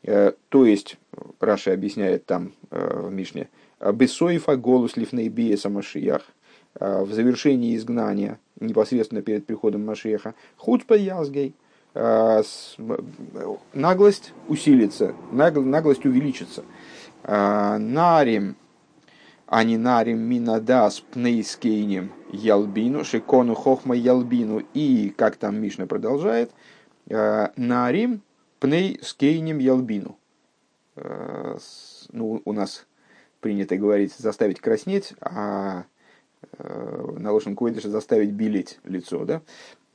[0.03, 0.97] э, то есть,
[1.39, 3.47] Раша объясняет там в Мишне,
[3.93, 6.23] Бесоифа голос лифней биеса Машиях,
[6.79, 11.53] в завершении изгнания непосредственно перед приходом Машеха, худпа язгей,
[11.93, 12.41] а,
[13.73, 16.63] наглость усилится, наглость увеличится.
[17.23, 18.55] Нарим,
[19.47, 24.61] а не нарим минадас пнейскейнем ялбину, шикону хохма ялбину.
[24.73, 26.51] И, как там Мишна продолжает,
[27.07, 28.21] нарим
[28.59, 30.17] пней скейнем ялбину.
[30.95, 32.85] Ну, у нас
[33.39, 35.94] принято говорить заставить краснеть, а Э,
[36.57, 39.41] на лошадь койдыша заставить белеть лицо, да?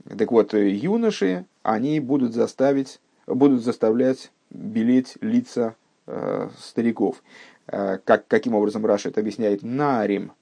[0.05, 7.23] Так вот, э, юноши, они будут заставить, будут заставлять белеть лица э, стариков.
[7.67, 9.63] Э, как, каким образом Раша это объясняет?
[9.63, 10.33] Нарим,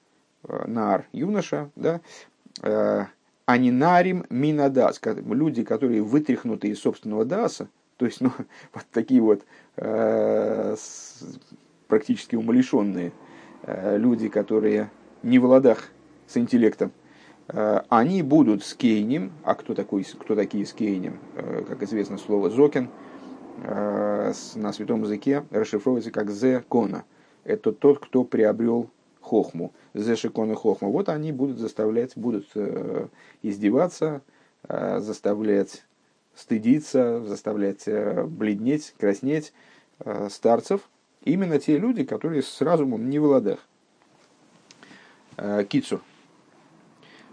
[0.44, 2.00] э, нар, юноша, да?
[2.62, 3.06] Э,
[3.46, 8.30] а не нарим минадас, люди, которые вытряхнуты из собственного даса, то есть, ну,
[8.72, 9.42] вот такие вот
[9.76, 10.76] э,
[11.88, 13.12] практически умалишенные
[13.62, 14.90] э, люди, которые
[15.22, 15.90] не в ладах
[16.28, 16.92] с интеллектом,
[17.48, 22.90] э, они будут скейнем, а кто, такой, кто такие скейнем, э, как известно слово зокен,
[23.64, 27.04] э, на святом языке расшифровывается как зе кона.
[27.44, 30.92] Это тот, кто приобрел хохму, зе шикона хохму.
[30.92, 32.46] Вот они будут заставлять, будут
[33.42, 34.22] издеваться,
[34.68, 35.84] заставлять
[36.34, 39.52] стыдиться, заставлять бледнеть, краснеть
[40.28, 40.82] старцев.
[41.24, 43.60] Именно те люди, которые с разумом не в ладах.
[45.68, 46.00] Кицу.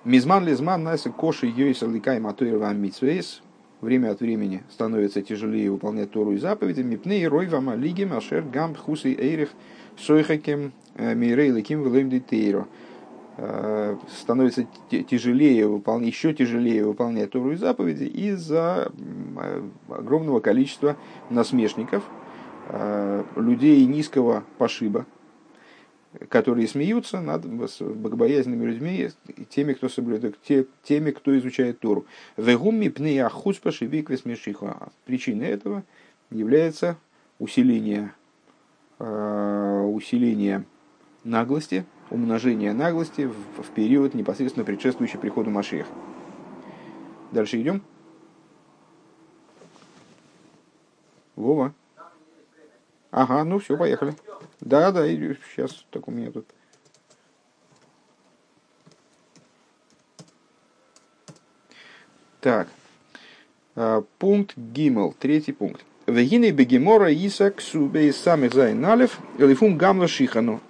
[0.05, 3.41] Мизман лизман найса коши йойса ликай матуир вам митсвейс.
[3.81, 6.81] Время от времени становится тяжелее выполнять Тору и заповеди.
[6.81, 9.49] Мипны и рой вам алигим ашер гам хусы эйрих
[9.97, 12.67] сойхакем э, мирей ликим влэм детейро.
[13.37, 18.91] Э, становится тяжелее выполнять, еще тяжелее выполнять Тору и заповеди из-за
[19.37, 20.97] э, огромного количества
[21.31, 22.03] насмешников,
[23.35, 25.05] людей низкого пошиба,
[26.29, 29.09] которые смеются над богобоязненными людьми,
[29.49, 32.05] теми, кто соблюдает, те, теми, кто изучает Тору.
[32.37, 34.89] Вегумми пнея хуцпа шибиквес мешиха.
[35.05, 35.83] Причиной этого
[36.29, 36.97] является
[37.39, 38.13] усиление,
[38.99, 40.65] э, усиление
[41.23, 45.89] наглости, умножение наглости в, в период непосредственно предшествующий приходу Машеха.
[47.31, 47.81] Дальше идем.
[51.35, 51.73] Вова.
[53.11, 54.15] Ага, ну все, поехали.
[54.61, 56.45] Да, да, сейчас так у меня тут.
[62.45, 62.67] Так.
[63.75, 65.83] А, пункт Гимл, третий пункт.
[66.05, 70.61] Вегины бегемора иса ксубе из самых зайналев элифун гамла шихану.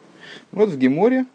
[0.54, 1.26] Вот в Геморе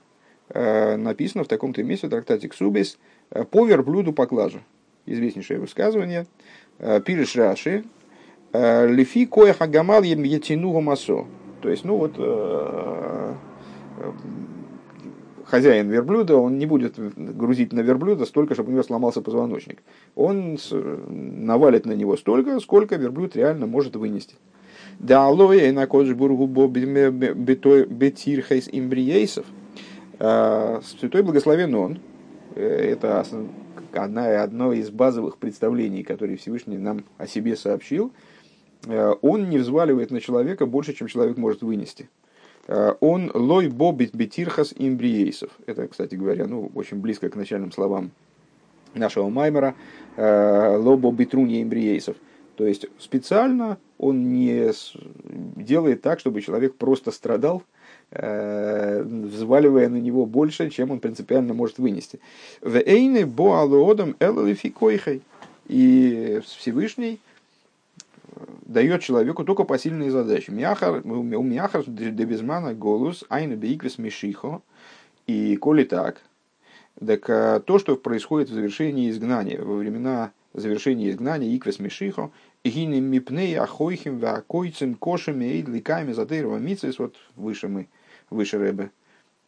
[0.48, 2.98] э, написано в таком-то месте в трактате Ксубес
[3.30, 4.60] э, по верблюду поклажу.
[5.04, 6.26] Известнейшее высказывание.
[6.78, 7.84] Пириш Раши.
[8.52, 11.26] Лифи коя хагамал ем етинугу масо.
[11.60, 12.16] То есть, ну вот,
[15.50, 19.82] хозяин верблюда, он не будет грузить на верблюда столько, чтобы у него сломался позвоночник.
[20.14, 24.36] Он навалит на него столько, сколько верблюд реально может вынести.
[24.98, 29.46] Да алоэ на коджбургу бетирхейс имбриейсов.
[30.18, 31.98] А, святой благословен он.
[32.54, 33.24] Э, это
[33.92, 38.12] одна, одно из базовых представлений, которые Всевышний нам о себе сообщил.
[38.86, 42.08] Э, он не взваливает на человека больше, чем человек может вынести.
[42.66, 45.50] Э, он лой бобит бетирхас имбриейсов.
[45.66, 48.10] Это, кстати говоря, ну, очень близко к начальным словам
[48.94, 49.74] нашего Маймера.
[50.16, 52.16] Э, лобо битруни имбриейсов.
[52.56, 54.70] То есть специально он не
[55.56, 57.62] делает так, чтобы человек просто страдал,
[58.10, 62.20] взваливая на него больше, чем он принципиально может вынести.
[62.60, 65.22] В эйне боалуодам элалификойхай.
[65.68, 67.18] И Всевышний
[68.66, 70.50] дает человеку только посильные задачи.
[70.50, 74.62] Мяхар, у мяхар дебезмана голос, айна бейквис мишихо.
[75.26, 76.22] И коли так,
[76.98, 82.30] так э, то, что происходит в завершении изгнания, во времена завершения изгнания, иквес мишихо,
[82.64, 87.88] гинем мипней ахойхим вакойцем кошами эйд ликами задырова митсвис, вот выше мы,
[88.28, 88.90] выше Рэбе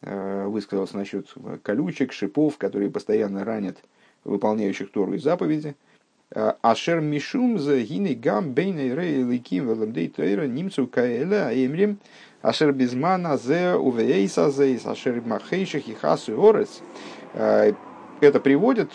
[0.02, 3.78] э, высказался насчет колючек, шипов, которые постоянно ранят
[4.24, 5.74] выполняющих Тору и заповеди–
[6.34, 11.98] Ашер мишум за гины гам бейной рей ликим велемдей тойра немцу каэля аемрим
[12.40, 16.80] ашер безмана зе увейса зе ашер махейших и хасу орес.
[17.34, 18.90] Это приводит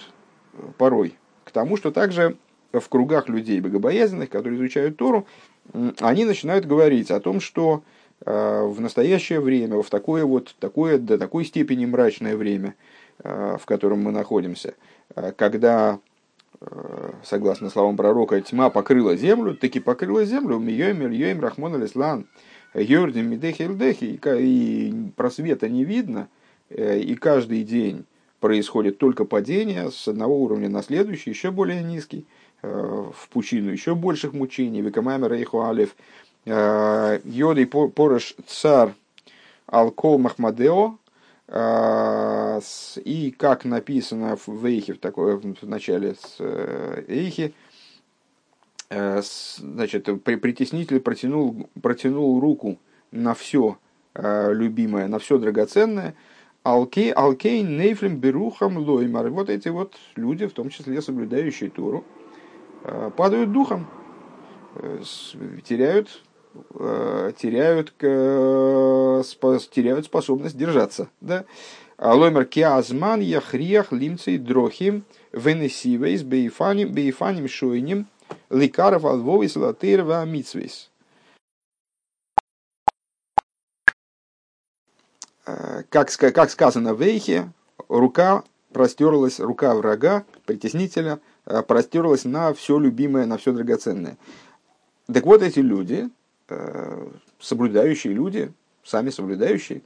[0.79, 2.37] порой к тому, что также
[2.71, 5.27] в кругах людей богобоязненных, которые изучают Тору,
[5.99, 7.83] они начинают говорить о том, что
[8.25, 12.73] в настоящее время, в такое вот, такое, до такой степени мрачное время,
[13.19, 14.73] в котором мы находимся,
[15.35, 16.06] когда Э,
[17.23, 22.25] согласно словам пророка, тьма покрыла землю, таки покрыла землю, миём, ильём, рахмон, алислан,
[22.73, 26.27] йордим, мидехи, эльдехи, и просвета не видно,
[26.69, 28.05] э, и каждый день
[28.39, 32.25] происходит только падение с одного уровня на следующий, еще более низкий,
[32.61, 35.95] э, в пучину еще больших мучений, векамамер рейху алев,
[36.45, 38.93] йодой порыш цар
[39.65, 40.97] алкол махмадео,
[41.49, 47.53] и как написано в Эйхе, в, такой, в начале с э, Эйхи,
[48.89, 52.79] э, значит, притеснитель протянул, протянул руку
[53.11, 53.77] на все
[54.13, 56.15] э, любимое, на все драгоценное,
[56.63, 59.29] Алкей, Алкейн, Нейфлем, Берухам, Лоймар.
[59.29, 62.03] Вот эти вот люди, в том числе соблюдающие Туру,
[63.15, 63.87] падают духом,
[65.63, 66.23] теряют
[66.73, 71.09] теряют, теряют способность держаться.
[71.21, 71.45] Да?
[71.97, 78.07] Лоймер киазман яхриях лимцей дрохим венесивейс бейфаним бейфаним шойним
[78.49, 80.91] ликаров алвовис латырва митсвейс.
[85.47, 87.51] Э, как, как сказано в Эйхе,
[87.87, 94.17] рука простерлась, рука врага, притеснителя, э, простерлась на все любимое, на все драгоценное.
[95.11, 96.09] Так вот эти люди, Э,
[97.39, 98.51] соблюдающие люди,
[98.83, 99.81] сами соблюдающие,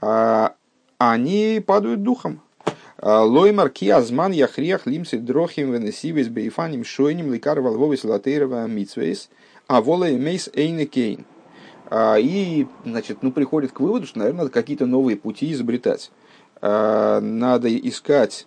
[0.00, 0.54] а,
[0.98, 2.40] они падают духом.
[2.98, 9.30] А, Лоймар киазман яхриях лимсы дрохим венесивис бейфаним шойним ликар волвовис латейрова митсвейс,
[9.66, 11.24] а вола мейс эйне кейн.
[11.88, 16.10] А, и, значит, ну, приходит к выводу, что, наверное, надо какие-то новые пути изобретать.
[16.62, 18.46] Надо искать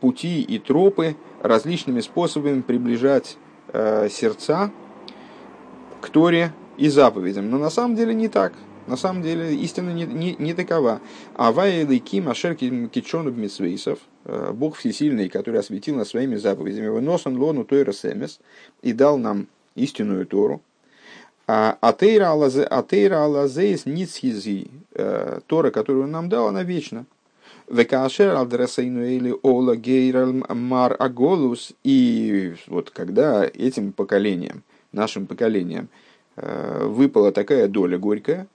[0.00, 3.36] пути и тропы различными способами приближать
[3.72, 4.70] сердца
[6.00, 7.48] к Торе, и заповедям.
[7.48, 8.52] Но на самом деле не так.
[8.88, 11.00] На самом деле истина не, не, не такова.
[11.36, 17.38] А вайлы ким ашер кичону митсвейсов, э, Бог всесильный, который осветил нас своими заповедями, выносом
[17.38, 18.40] лону тойра семес
[18.82, 19.46] и дал нам
[19.76, 20.60] истинную Тору.
[21.46, 27.04] А атейра алазеис ницхизи, э, Тора, которую он нам дал, она вечна.
[27.68, 31.74] Векашер алдрасейну или ола гейрал мар аголус.
[31.84, 35.88] И вот когда этим поколением, нашим поколением,
[36.36, 38.46] выпала такая доля горькая,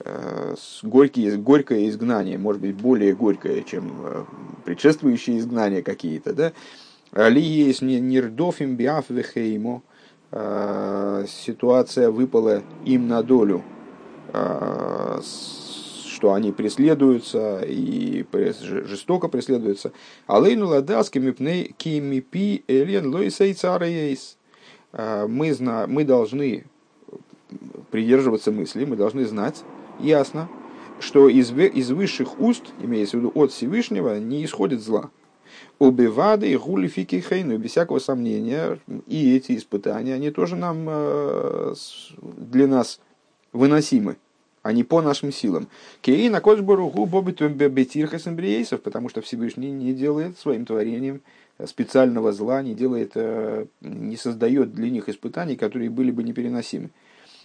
[0.00, 4.24] э, горькие, горькое изгнание, может быть, более горькое, чем э,
[4.64, 6.52] предшествующие изгнания какие-то, да,
[7.28, 9.82] ли есть нирдофим биаф вехеймо,
[11.26, 13.62] ситуация выпала им на долю,
[16.06, 18.26] что они преследуются и
[18.60, 19.92] жестоко преследуются.
[20.26, 23.54] Алейну ладас кимипней кимипи элен лойсей
[24.92, 26.66] Мы, зна, мы должны
[27.90, 29.64] придерживаться мысли, мы должны знать
[30.00, 30.48] ясно,
[31.00, 35.10] что из, из высших уст, имеется в виду от Всевышнего, не исходит зла.
[35.78, 41.74] Убивады и гулифики хейну, без всякого сомнения, и эти испытания, они тоже нам, э,
[42.20, 43.00] для нас
[43.52, 44.16] выносимы,
[44.62, 45.68] они по нашим силам.
[46.00, 51.22] Кей на бетирхас эмбриейсов, потому что Всевышний не делает своим творением
[51.64, 56.90] специального зла, не делает, э, не создает для них испытаний, которые были бы непереносимы.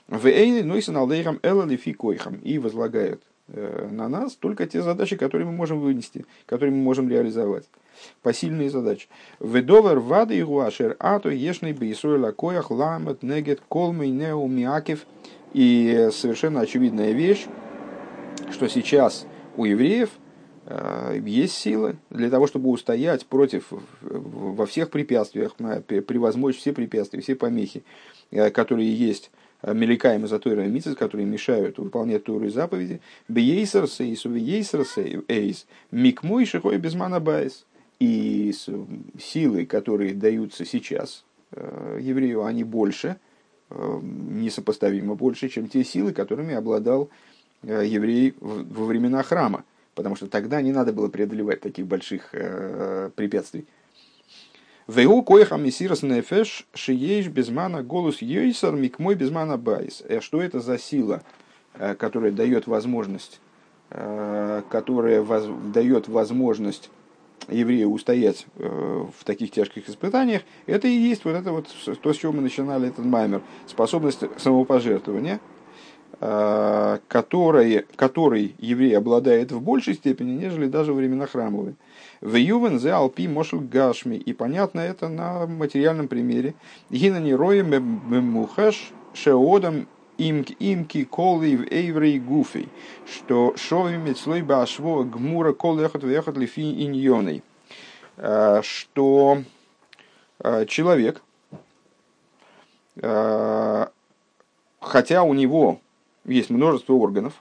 [0.07, 5.15] В Эйне Нойсен Алдейрам Элла Лифи Койхам и возлагает э, на нас только те задачи,
[5.15, 7.69] которые мы можем вынести, которые мы можем реализовать.
[8.21, 9.07] Посильные задачи.
[9.39, 15.05] Ведовер вады и гуашер ато ешный бейсуэла коях ламет негет колмей неу миакев.
[15.53, 17.45] И совершенно очевидная вещь,
[18.51, 19.25] что сейчас
[19.55, 20.09] у евреев
[20.65, 23.67] э, есть силы для того, чтобы устоять против
[24.01, 27.83] во всех препятствиях, превозмочь все препятствия, все помехи,
[28.31, 29.31] э, которые есть
[29.63, 34.85] меликаем из Атойра Мицис, которые мешают выполнять Туру и заповеди, ביתר שאת, וביתר
[35.27, 37.65] עז, מכמו שהיה בזמן הבית.
[37.99, 38.53] И
[39.17, 43.15] силы, которые даются сейчас э, еврею, они больше,
[43.69, 47.09] э, несопоставимо больше, чем те силы, которыми обладал
[47.61, 49.63] э, еврей во времена храма.
[49.95, 52.31] Потому что тогда не надо было преодолевать таких больших
[53.15, 53.67] препятствий.
[54.87, 60.03] והוא כח המסירת נפש שיש בזמן הגלות יותר מכמו בזמן הבית.
[60.09, 61.23] Э, что это за сила,
[61.75, 63.39] э, которая дает возможность,
[63.91, 66.89] э, которая воз, дает возможность
[67.49, 71.67] еврею устоять в таких тяжких испытаниях, это и есть вот это вот
[72.01, 75.41] то, с чего мы начинали этот маймер, способность самопожертвования,
[76.21, 81.75] который, который еврей обладает в большей степени, нежели даже во времена храмовые.
[82.23, 84.15] В Ювен зе алпи мошел гашми.
[84.15, 86.55] И понятно это на материальном примере.
[86.89, 87.75] Гинани роем
[88.31, 92.69] мухаш шеодам имки имки колы в эйврей гуфей,
[93.05, 97.43] что шови мецлой башво гмура кол ехот вехот лифи иньоной,
[98.15, 99.43] э, что
[100.39, 101.21] э, человек,
[103.01, 103.87] э,
[104.79, 105.81] хотя у него
[106.23, 107.33] есть множество органов,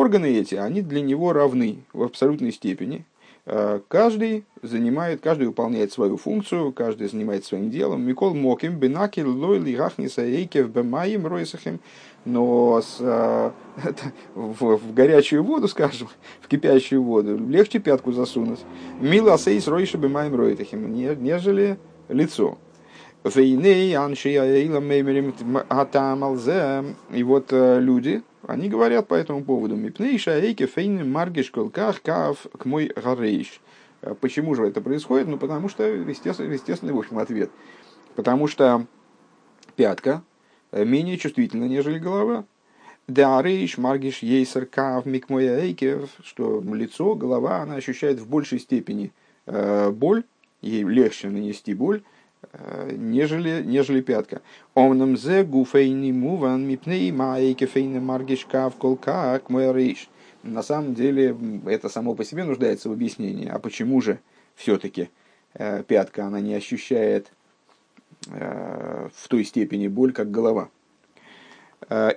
[0.00, 3.04] Органы эти, они для него равны в абсолютной степени.
[3.44, 8.00] Э, каждый занимает, каждый выполняет свою функцию, каждый занимается своим делом.
[8.06, 11.80] Микол Моким, Бенакер, Лойли, Рахниса, Эйкев, Бемаим, Ройсахим.
[12.24, 13.50] Но с, э,
[14.34, 16.08] в, в горячую воду, скажем,
[16.40, 18.60] в кипящую воду, легче пятку засунуть.
[19.02, 21.78] Мила сейс ройша бемаем ройтахим, нежели
[22.08, 22.56] лицо.
[23.22, 23.28] И
[27.22, 29.76] вот э, люди, они говорят по этому поводу.
[29.76, 33.60] Мипнейша эйке фейны маргиш колках кав к мой гарейш.
[34.02, 35.28] Э, почему же это происходит?
[35.28, 37.50] Ну, потому что, естественно, естественный, в общем, ответ.
[38.14, 38.86] Потому что
[39.76, 40.22] пятка
[40.72, 42.44] э, менее чувствительна, нежели голова.
[43.06, 49.12] Да рейш маргиш ейсер кав микмоя эйке, что лицо, голова, она ощущает в большей степени
[49.46, 50.22] боль,
[50.60, 52.09] ей легче нанести боль, Э,
[52.96, 54.40] нежели, нежели пятка.
[54.74, 60.08] Омнам зе гуфейни муван мипней маэйке фейне маргишка в колка рейш.
[60.42, 61.36] На самом деле
[61.66, 63.48] это само по себе нуждается в объяснении.
[63.48, 64.20] А почему же
[64.54, 65.10] все-таки
[65.54, 67.30] э, пятка она не ощущает
[68.28, 70.70] э, в той степени боль, как голова?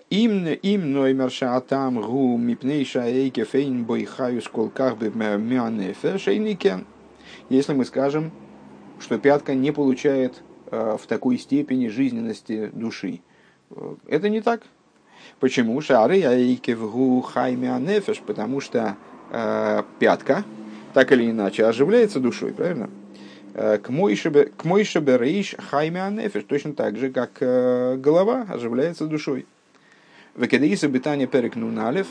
[0.09, 6.85] Им им ноймерша атам гу мипнейша эйке фейн бойхаю сколках бы мянефе шейникен.
[7.49, 8.31] Если мы скажем,
[8.99, 10.41] что пятка не получает
[10.71, 13.21] э, в такой степени жизненности души.
[13.71, 14.63] Э, это не так.
[15.39, 15.79] Почему?
[15.81, 18.95] Шары яикевгу хайме анефеш, потому что
[19.31, 20.43] э, пятка
[20.93, 22.89] так или иначе оживляется душой, правильно?
[23.53, 29.45] Э, к мойшебе рейш хайме анефеш, точно так же, как голова оживляется душой.
[30.35, 32.07] В Экедеиса Бетания Перек Нуналев,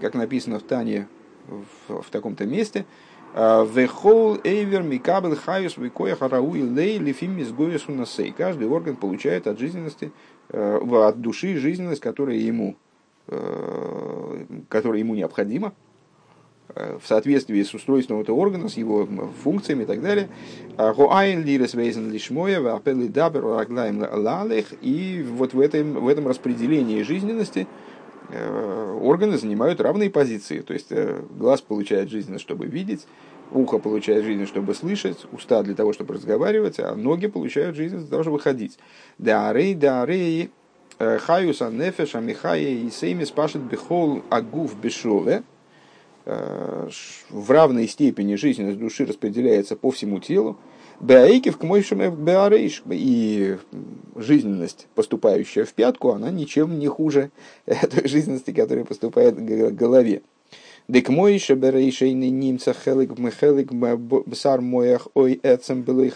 [0.00, 1.08] как написано в Тане
[1.48, 2.84] в, в таком-то месте,
[3.34, 8.30] Вехол эйвер микабел хаюс викоя харауи лей лифим изгоюс унасей.
[8.30, 10.12] Каждый орган получает от жизненности,
[10.50, 12.76] э, от души жизненность, которая ему,
[13.26, 15.72] э, которая ему необходима
[16.76, 19.08] э, в соответствии с устройством этого органа, с его
[19.42, 20.28] функциями и так далее.
[24.80, 27.66] И вот в этом, в этом распределении жизненности
[28.30, 30.60] органы занимают равные позиции.
[30.60, 33.06] То есть глаз получает жизненность, чтобы видеть,
[33.50, 38.06] ухо получает жизнь, чтобы слышать, уста для того, чтобы разговаривать, а ноги получают жизнь для
[38.06, 38.78] того, чтобы ходить.
[39.18, 40.50] Да арей, да арей,
[40.98, 45.42] э, хаюса нефеша михая и сейми спашет бихол агув бешове.
[46.26, 46.88] Э,
[47.30, 50.58] в равной степени жизненность души распределяется по всему телу.
[51.00, 52.82] Беаикив к беарейш.
[52.90, 53.56] И
[54.16, 57.30] жизненность, поступающая в пятку, она ничем не хуже
[57.66, 60.22] той жизненности, которая поступает к голове.
[60.86, 66.06] Дек мой шеберейшейный немца хелик мхелик бсар моях ой эцем было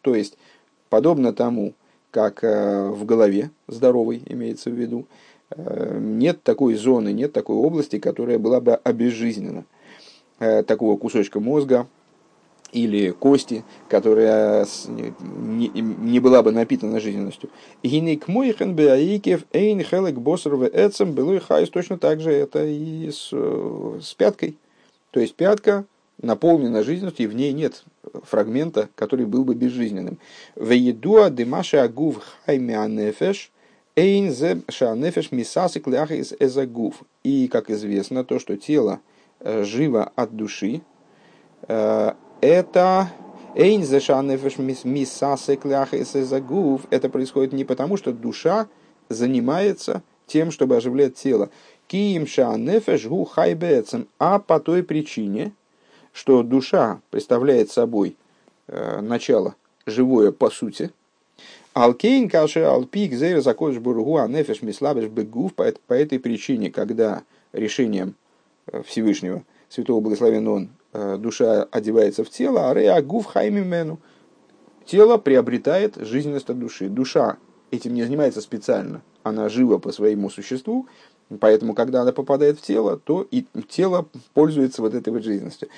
[0.00, 0.38] То есть,
[0.88, 1.74] подобно тому,
[2.10, 5.06] как э, в голове здоровой имеется в виду,
[5.50, 9.64] э, нет такой зоны, нет такой области, которая была бы обезжизнена.
[10.38, 11.86] Э, такого кусочка мозга,
[12.72, 17.50] или кости, которая не, была бы напитана жизненностью.
[17.82, 24.56] הנה אין חלק בשר ועצם בלא חיות точно так же это и с, с пяткой.
[25.10, 25.84] То есть пятка
[26.20, 27.84] наполнена жизненностью, и в ней нет
[28.24, 30.18] фрагмента, который был бы безжизненным.
[30.56, 32.76] Веедуа демаша агув хайме
[33.96, 37.02] эйн зе шанефеш мисасик ляхис эзагув.
[37.24, 39.00] И, как известно, то, что тело
[39.40, 40.82] э, живо от души,
[41.66, 43.10] э, это
[46.90, 48.68] это происходит не потому, что душа
[49.08, 51.50] занимается тем, чтобы оживлять тело.
[51.90, 55.52] А по той причине,
[56.12, 58.16] что душа представляет собой
[58.68, 60.92] э, начало живое по сути.
[61.72, 67.22] Алкейн каши алпик зейр закодыш бургу анефеш мислабеш бегув по этой причине, когда
[67.52, 68.14] решением
[68.66, 70.77] э, Всевышнего, Святого Благословенного Он, Э,
[71.18, 73.98] душа одевается в тело, а реа гуф хаймимену.
[74.86, 76.88] Тело приобретает жизненность от души.
[76.88, 77.36] Душа
[77.70, 79.02] этим не занимается специально.
[79.22, 80.86] Она жива по своему существу,
[81.40, 85.68] поэтому, когда она попадает в тело, то и тело пользуется вот этой вот жизненностью.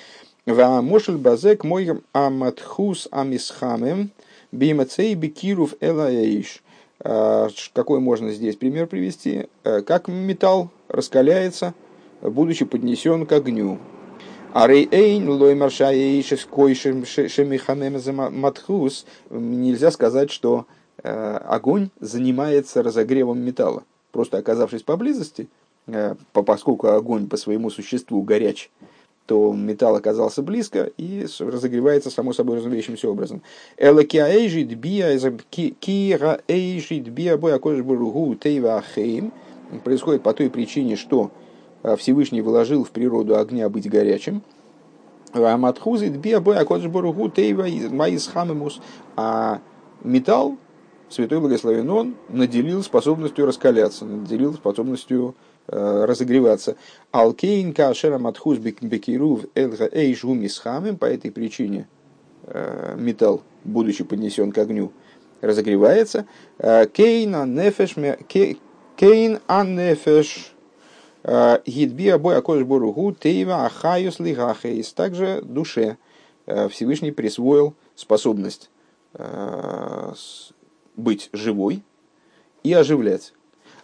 [0.45, 4.11] Ваамошель базек мой аматхус амисхамем
[4.51, 6.63] бимацей бикиров элаэйш.
[7.03, 9.47] Э, какой можно здесь пример привести?
[9.63, 11.73] Э, как металл раскаляется,
[12.21, 13.79] будучи поднесен к огню.
[14.53, 17.05] Арей эйн лой маршаейшес койшем
[18.31, 19.05] матхус.
[19.29, 20.65] Нельзя сказать, что
[21.01, 23.83] э, огонь занимается разогревом металла.
[24.11, 25.47] Просто оказавшись поблизости,
[25.87, 28.69] э, поскольку огонь по своему существу горяч,
[29.25, 33.41] то металл оказался близко и разогревается само собой разумеющимся образом.
[33.77, 35.17] Элакиа эйжит бия
[35.79, 37.07] кира эйжит
[38.67, 39.31] ахейм
[39.85, 41.40] происходит по той причине, что а
[41.97, 44.43] Всевышний вложил в природу огня быть горячим.
[49.15, 49.61] А
[50.03, 50.57] металл,
[51.09, 55.35] святой благословен он, наделил способностью раскаляться, наделил способностью
[55.67, 56.75] э, разогреваться.
[57.11, 61.87] Алкейн кашера матхуз бекирув элга эйшгу мисхамем, по этой причине
[62.43, 64.91] э, металл, будучи поднесен к огню,
[65.41, 66.25] разогревается.
[66.57, 67.95] Э, кейн анефеш
[68.97, 70.53] кейн анефеш
[71.23, 74.91] Гидби обой акош боругу тейва ахаюс лигахейс.
[74.93, 75.97] Также душе
[76.47, 78.71] э, Всевышний присвоил способность
[79.13, 80.13] э,
[80.95, 81.83] быть живой
[82.63, 83.33] и оживлять.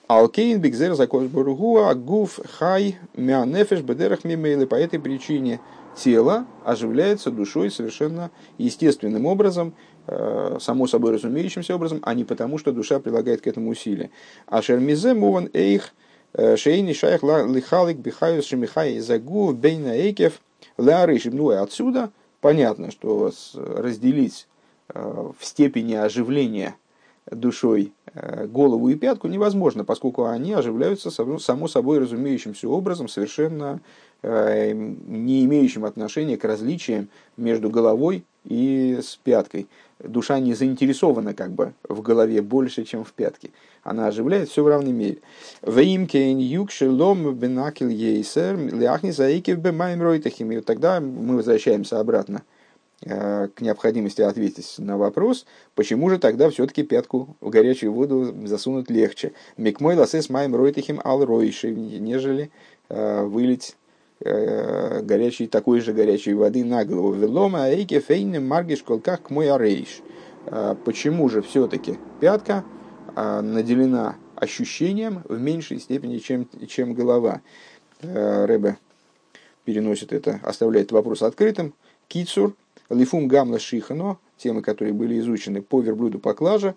[0.07, 4.65] Алкейн бигзер закош боругу агуф хай мянефеш бедерах мимейлы.
[4.65, 5.59] По этой причине
[5.95, 9.75] тело оживляется душой совершенно естественным образом,
[10.07, 14.09] э, само собой разумеющимся образом, а не потому, что душа прилагает к этому усилия.
[14.47, 15.93] А шермизе муван эйх–
[16.35, 20.41] Шейни шайх лихалик бихайус шемихай загу бейна эйкев
[20.77, 21.35] лярышим.
[21.35, 22.11] Ну и отсюда
[22.41, 24.47] понятно, что разделить
[24.89, 26.75] э, в степени оживления
[27.29, 33.81] душой э, голову и пятку невозможно, поскольку они оживляются само собой разумеющимся образом, совершенно
[34.21, 39.67] э, не имеющим отношения к различиям между головой и с пяткой.
[39.99, 43.49] Душа не заинтересована как бы в голове больше, чем в пятке.
[43.83, 45.19] Она оживляет все в равной мере.
[45.65, 45.71] И
[50.61, 52.43] тогда мы возвращаемся обратно
[53.01, 58.91] э, к необходимости ответить на вопрос, почему же тогда все-таки пятку в горячую воду засунуть
[58.91, 59.33] легче.
[59.57, 62.51] Микмой ласес майм ройтахим ал ройши, нежели
[62.89, 63.75] э, вылить
[64.19, 67.13] горячей, такой же горячей воды на голову.
[67.13, 70.01] Велома айке фейне маргиш как мой арейш.
[70.47, 72.63] Э, почему же все-таки пятка
[73.15, 77.41] э, наделена ощущением в меньшей степени, чем, чем голова?
[78.01, 78.77] Рэбе
[79.65, 81.73] переносит это, оставляет вопрос открытым.
[82.07, 82.53] Кицур,
[82.89, 86.75] лифум гамла шихано, темы, которые были изучены по верблюду поклажа,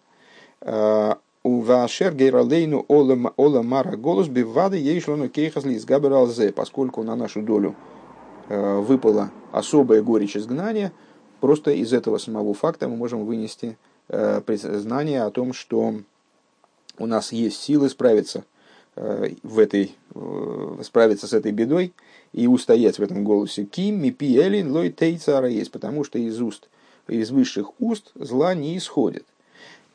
[1.43, 7.75] у Вашер Гейралейну Ола Мара Голос Бивады Ейшлону Кейхазли из Габералзе, поскольку на нашу долю
[8.49, 10.93] выпала особая горечь изгнания,
[11.41, 13.79] просто из этого самого факта мы можем вынести
[14.09, 15.95] знание о том, что
[16.99, 18.45] у нас есть силы справиться
[18.97, 19.95] в этой,
[20.83, 21.95] справиться с этой бедой
[22.33, 23.65] и устоять в этом голосе.
[23.65, 26.69] Ким, мипи, элин, лой, тейцара есть, потому что из уст,
[27.09, 29.25] из высших уст зла не исходит.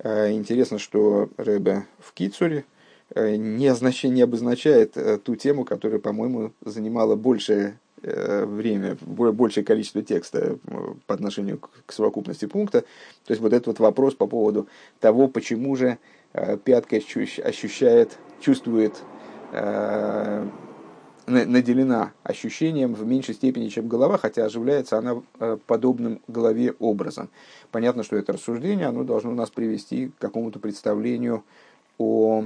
[0.03, 2.65] Интересно, что Рэбе в Кицуре,
[3.13, 10.01] Э, не, не обозначает э, ту тему, которая, по-моему, занимала большее э, время, большее количество
[10.01, 10.57] текста
[11.05, 12.81] по отношению к совокупности пункта.
[13.25, 14.67] То есть вот этот вот вопрос по поводу
[14.99, 15.97] того, почему же
[16.65, 18.93] пятка ощущает, чувствует,
[21.27, 25.21] наделена ощущением в меньшей степени, чем голова, хотя оживляется она
[25.67, 27.29] подобным голове образом.
[27.71, 31.43] Понятно, что это рассуждение, оно должно нас привести к какому-то представлению
[31.97, 32.45] о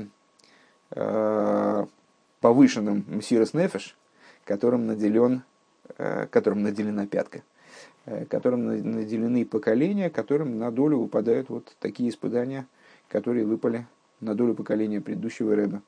[0.91, 1.85] Э,
[2.41, 3.95] повышенным мсирос нефеш,
[4.45, 5.43] которым наделен,
[5.97, 7.43] э, которым наделена пятка,
[8.05, 12.65] э, которым наделены поколения, которым на долю выпадают вот такие испытания,
[13.07, 13.85] которые выпали
[14.19, 15.81] на долю поколения предыдущего Рэба.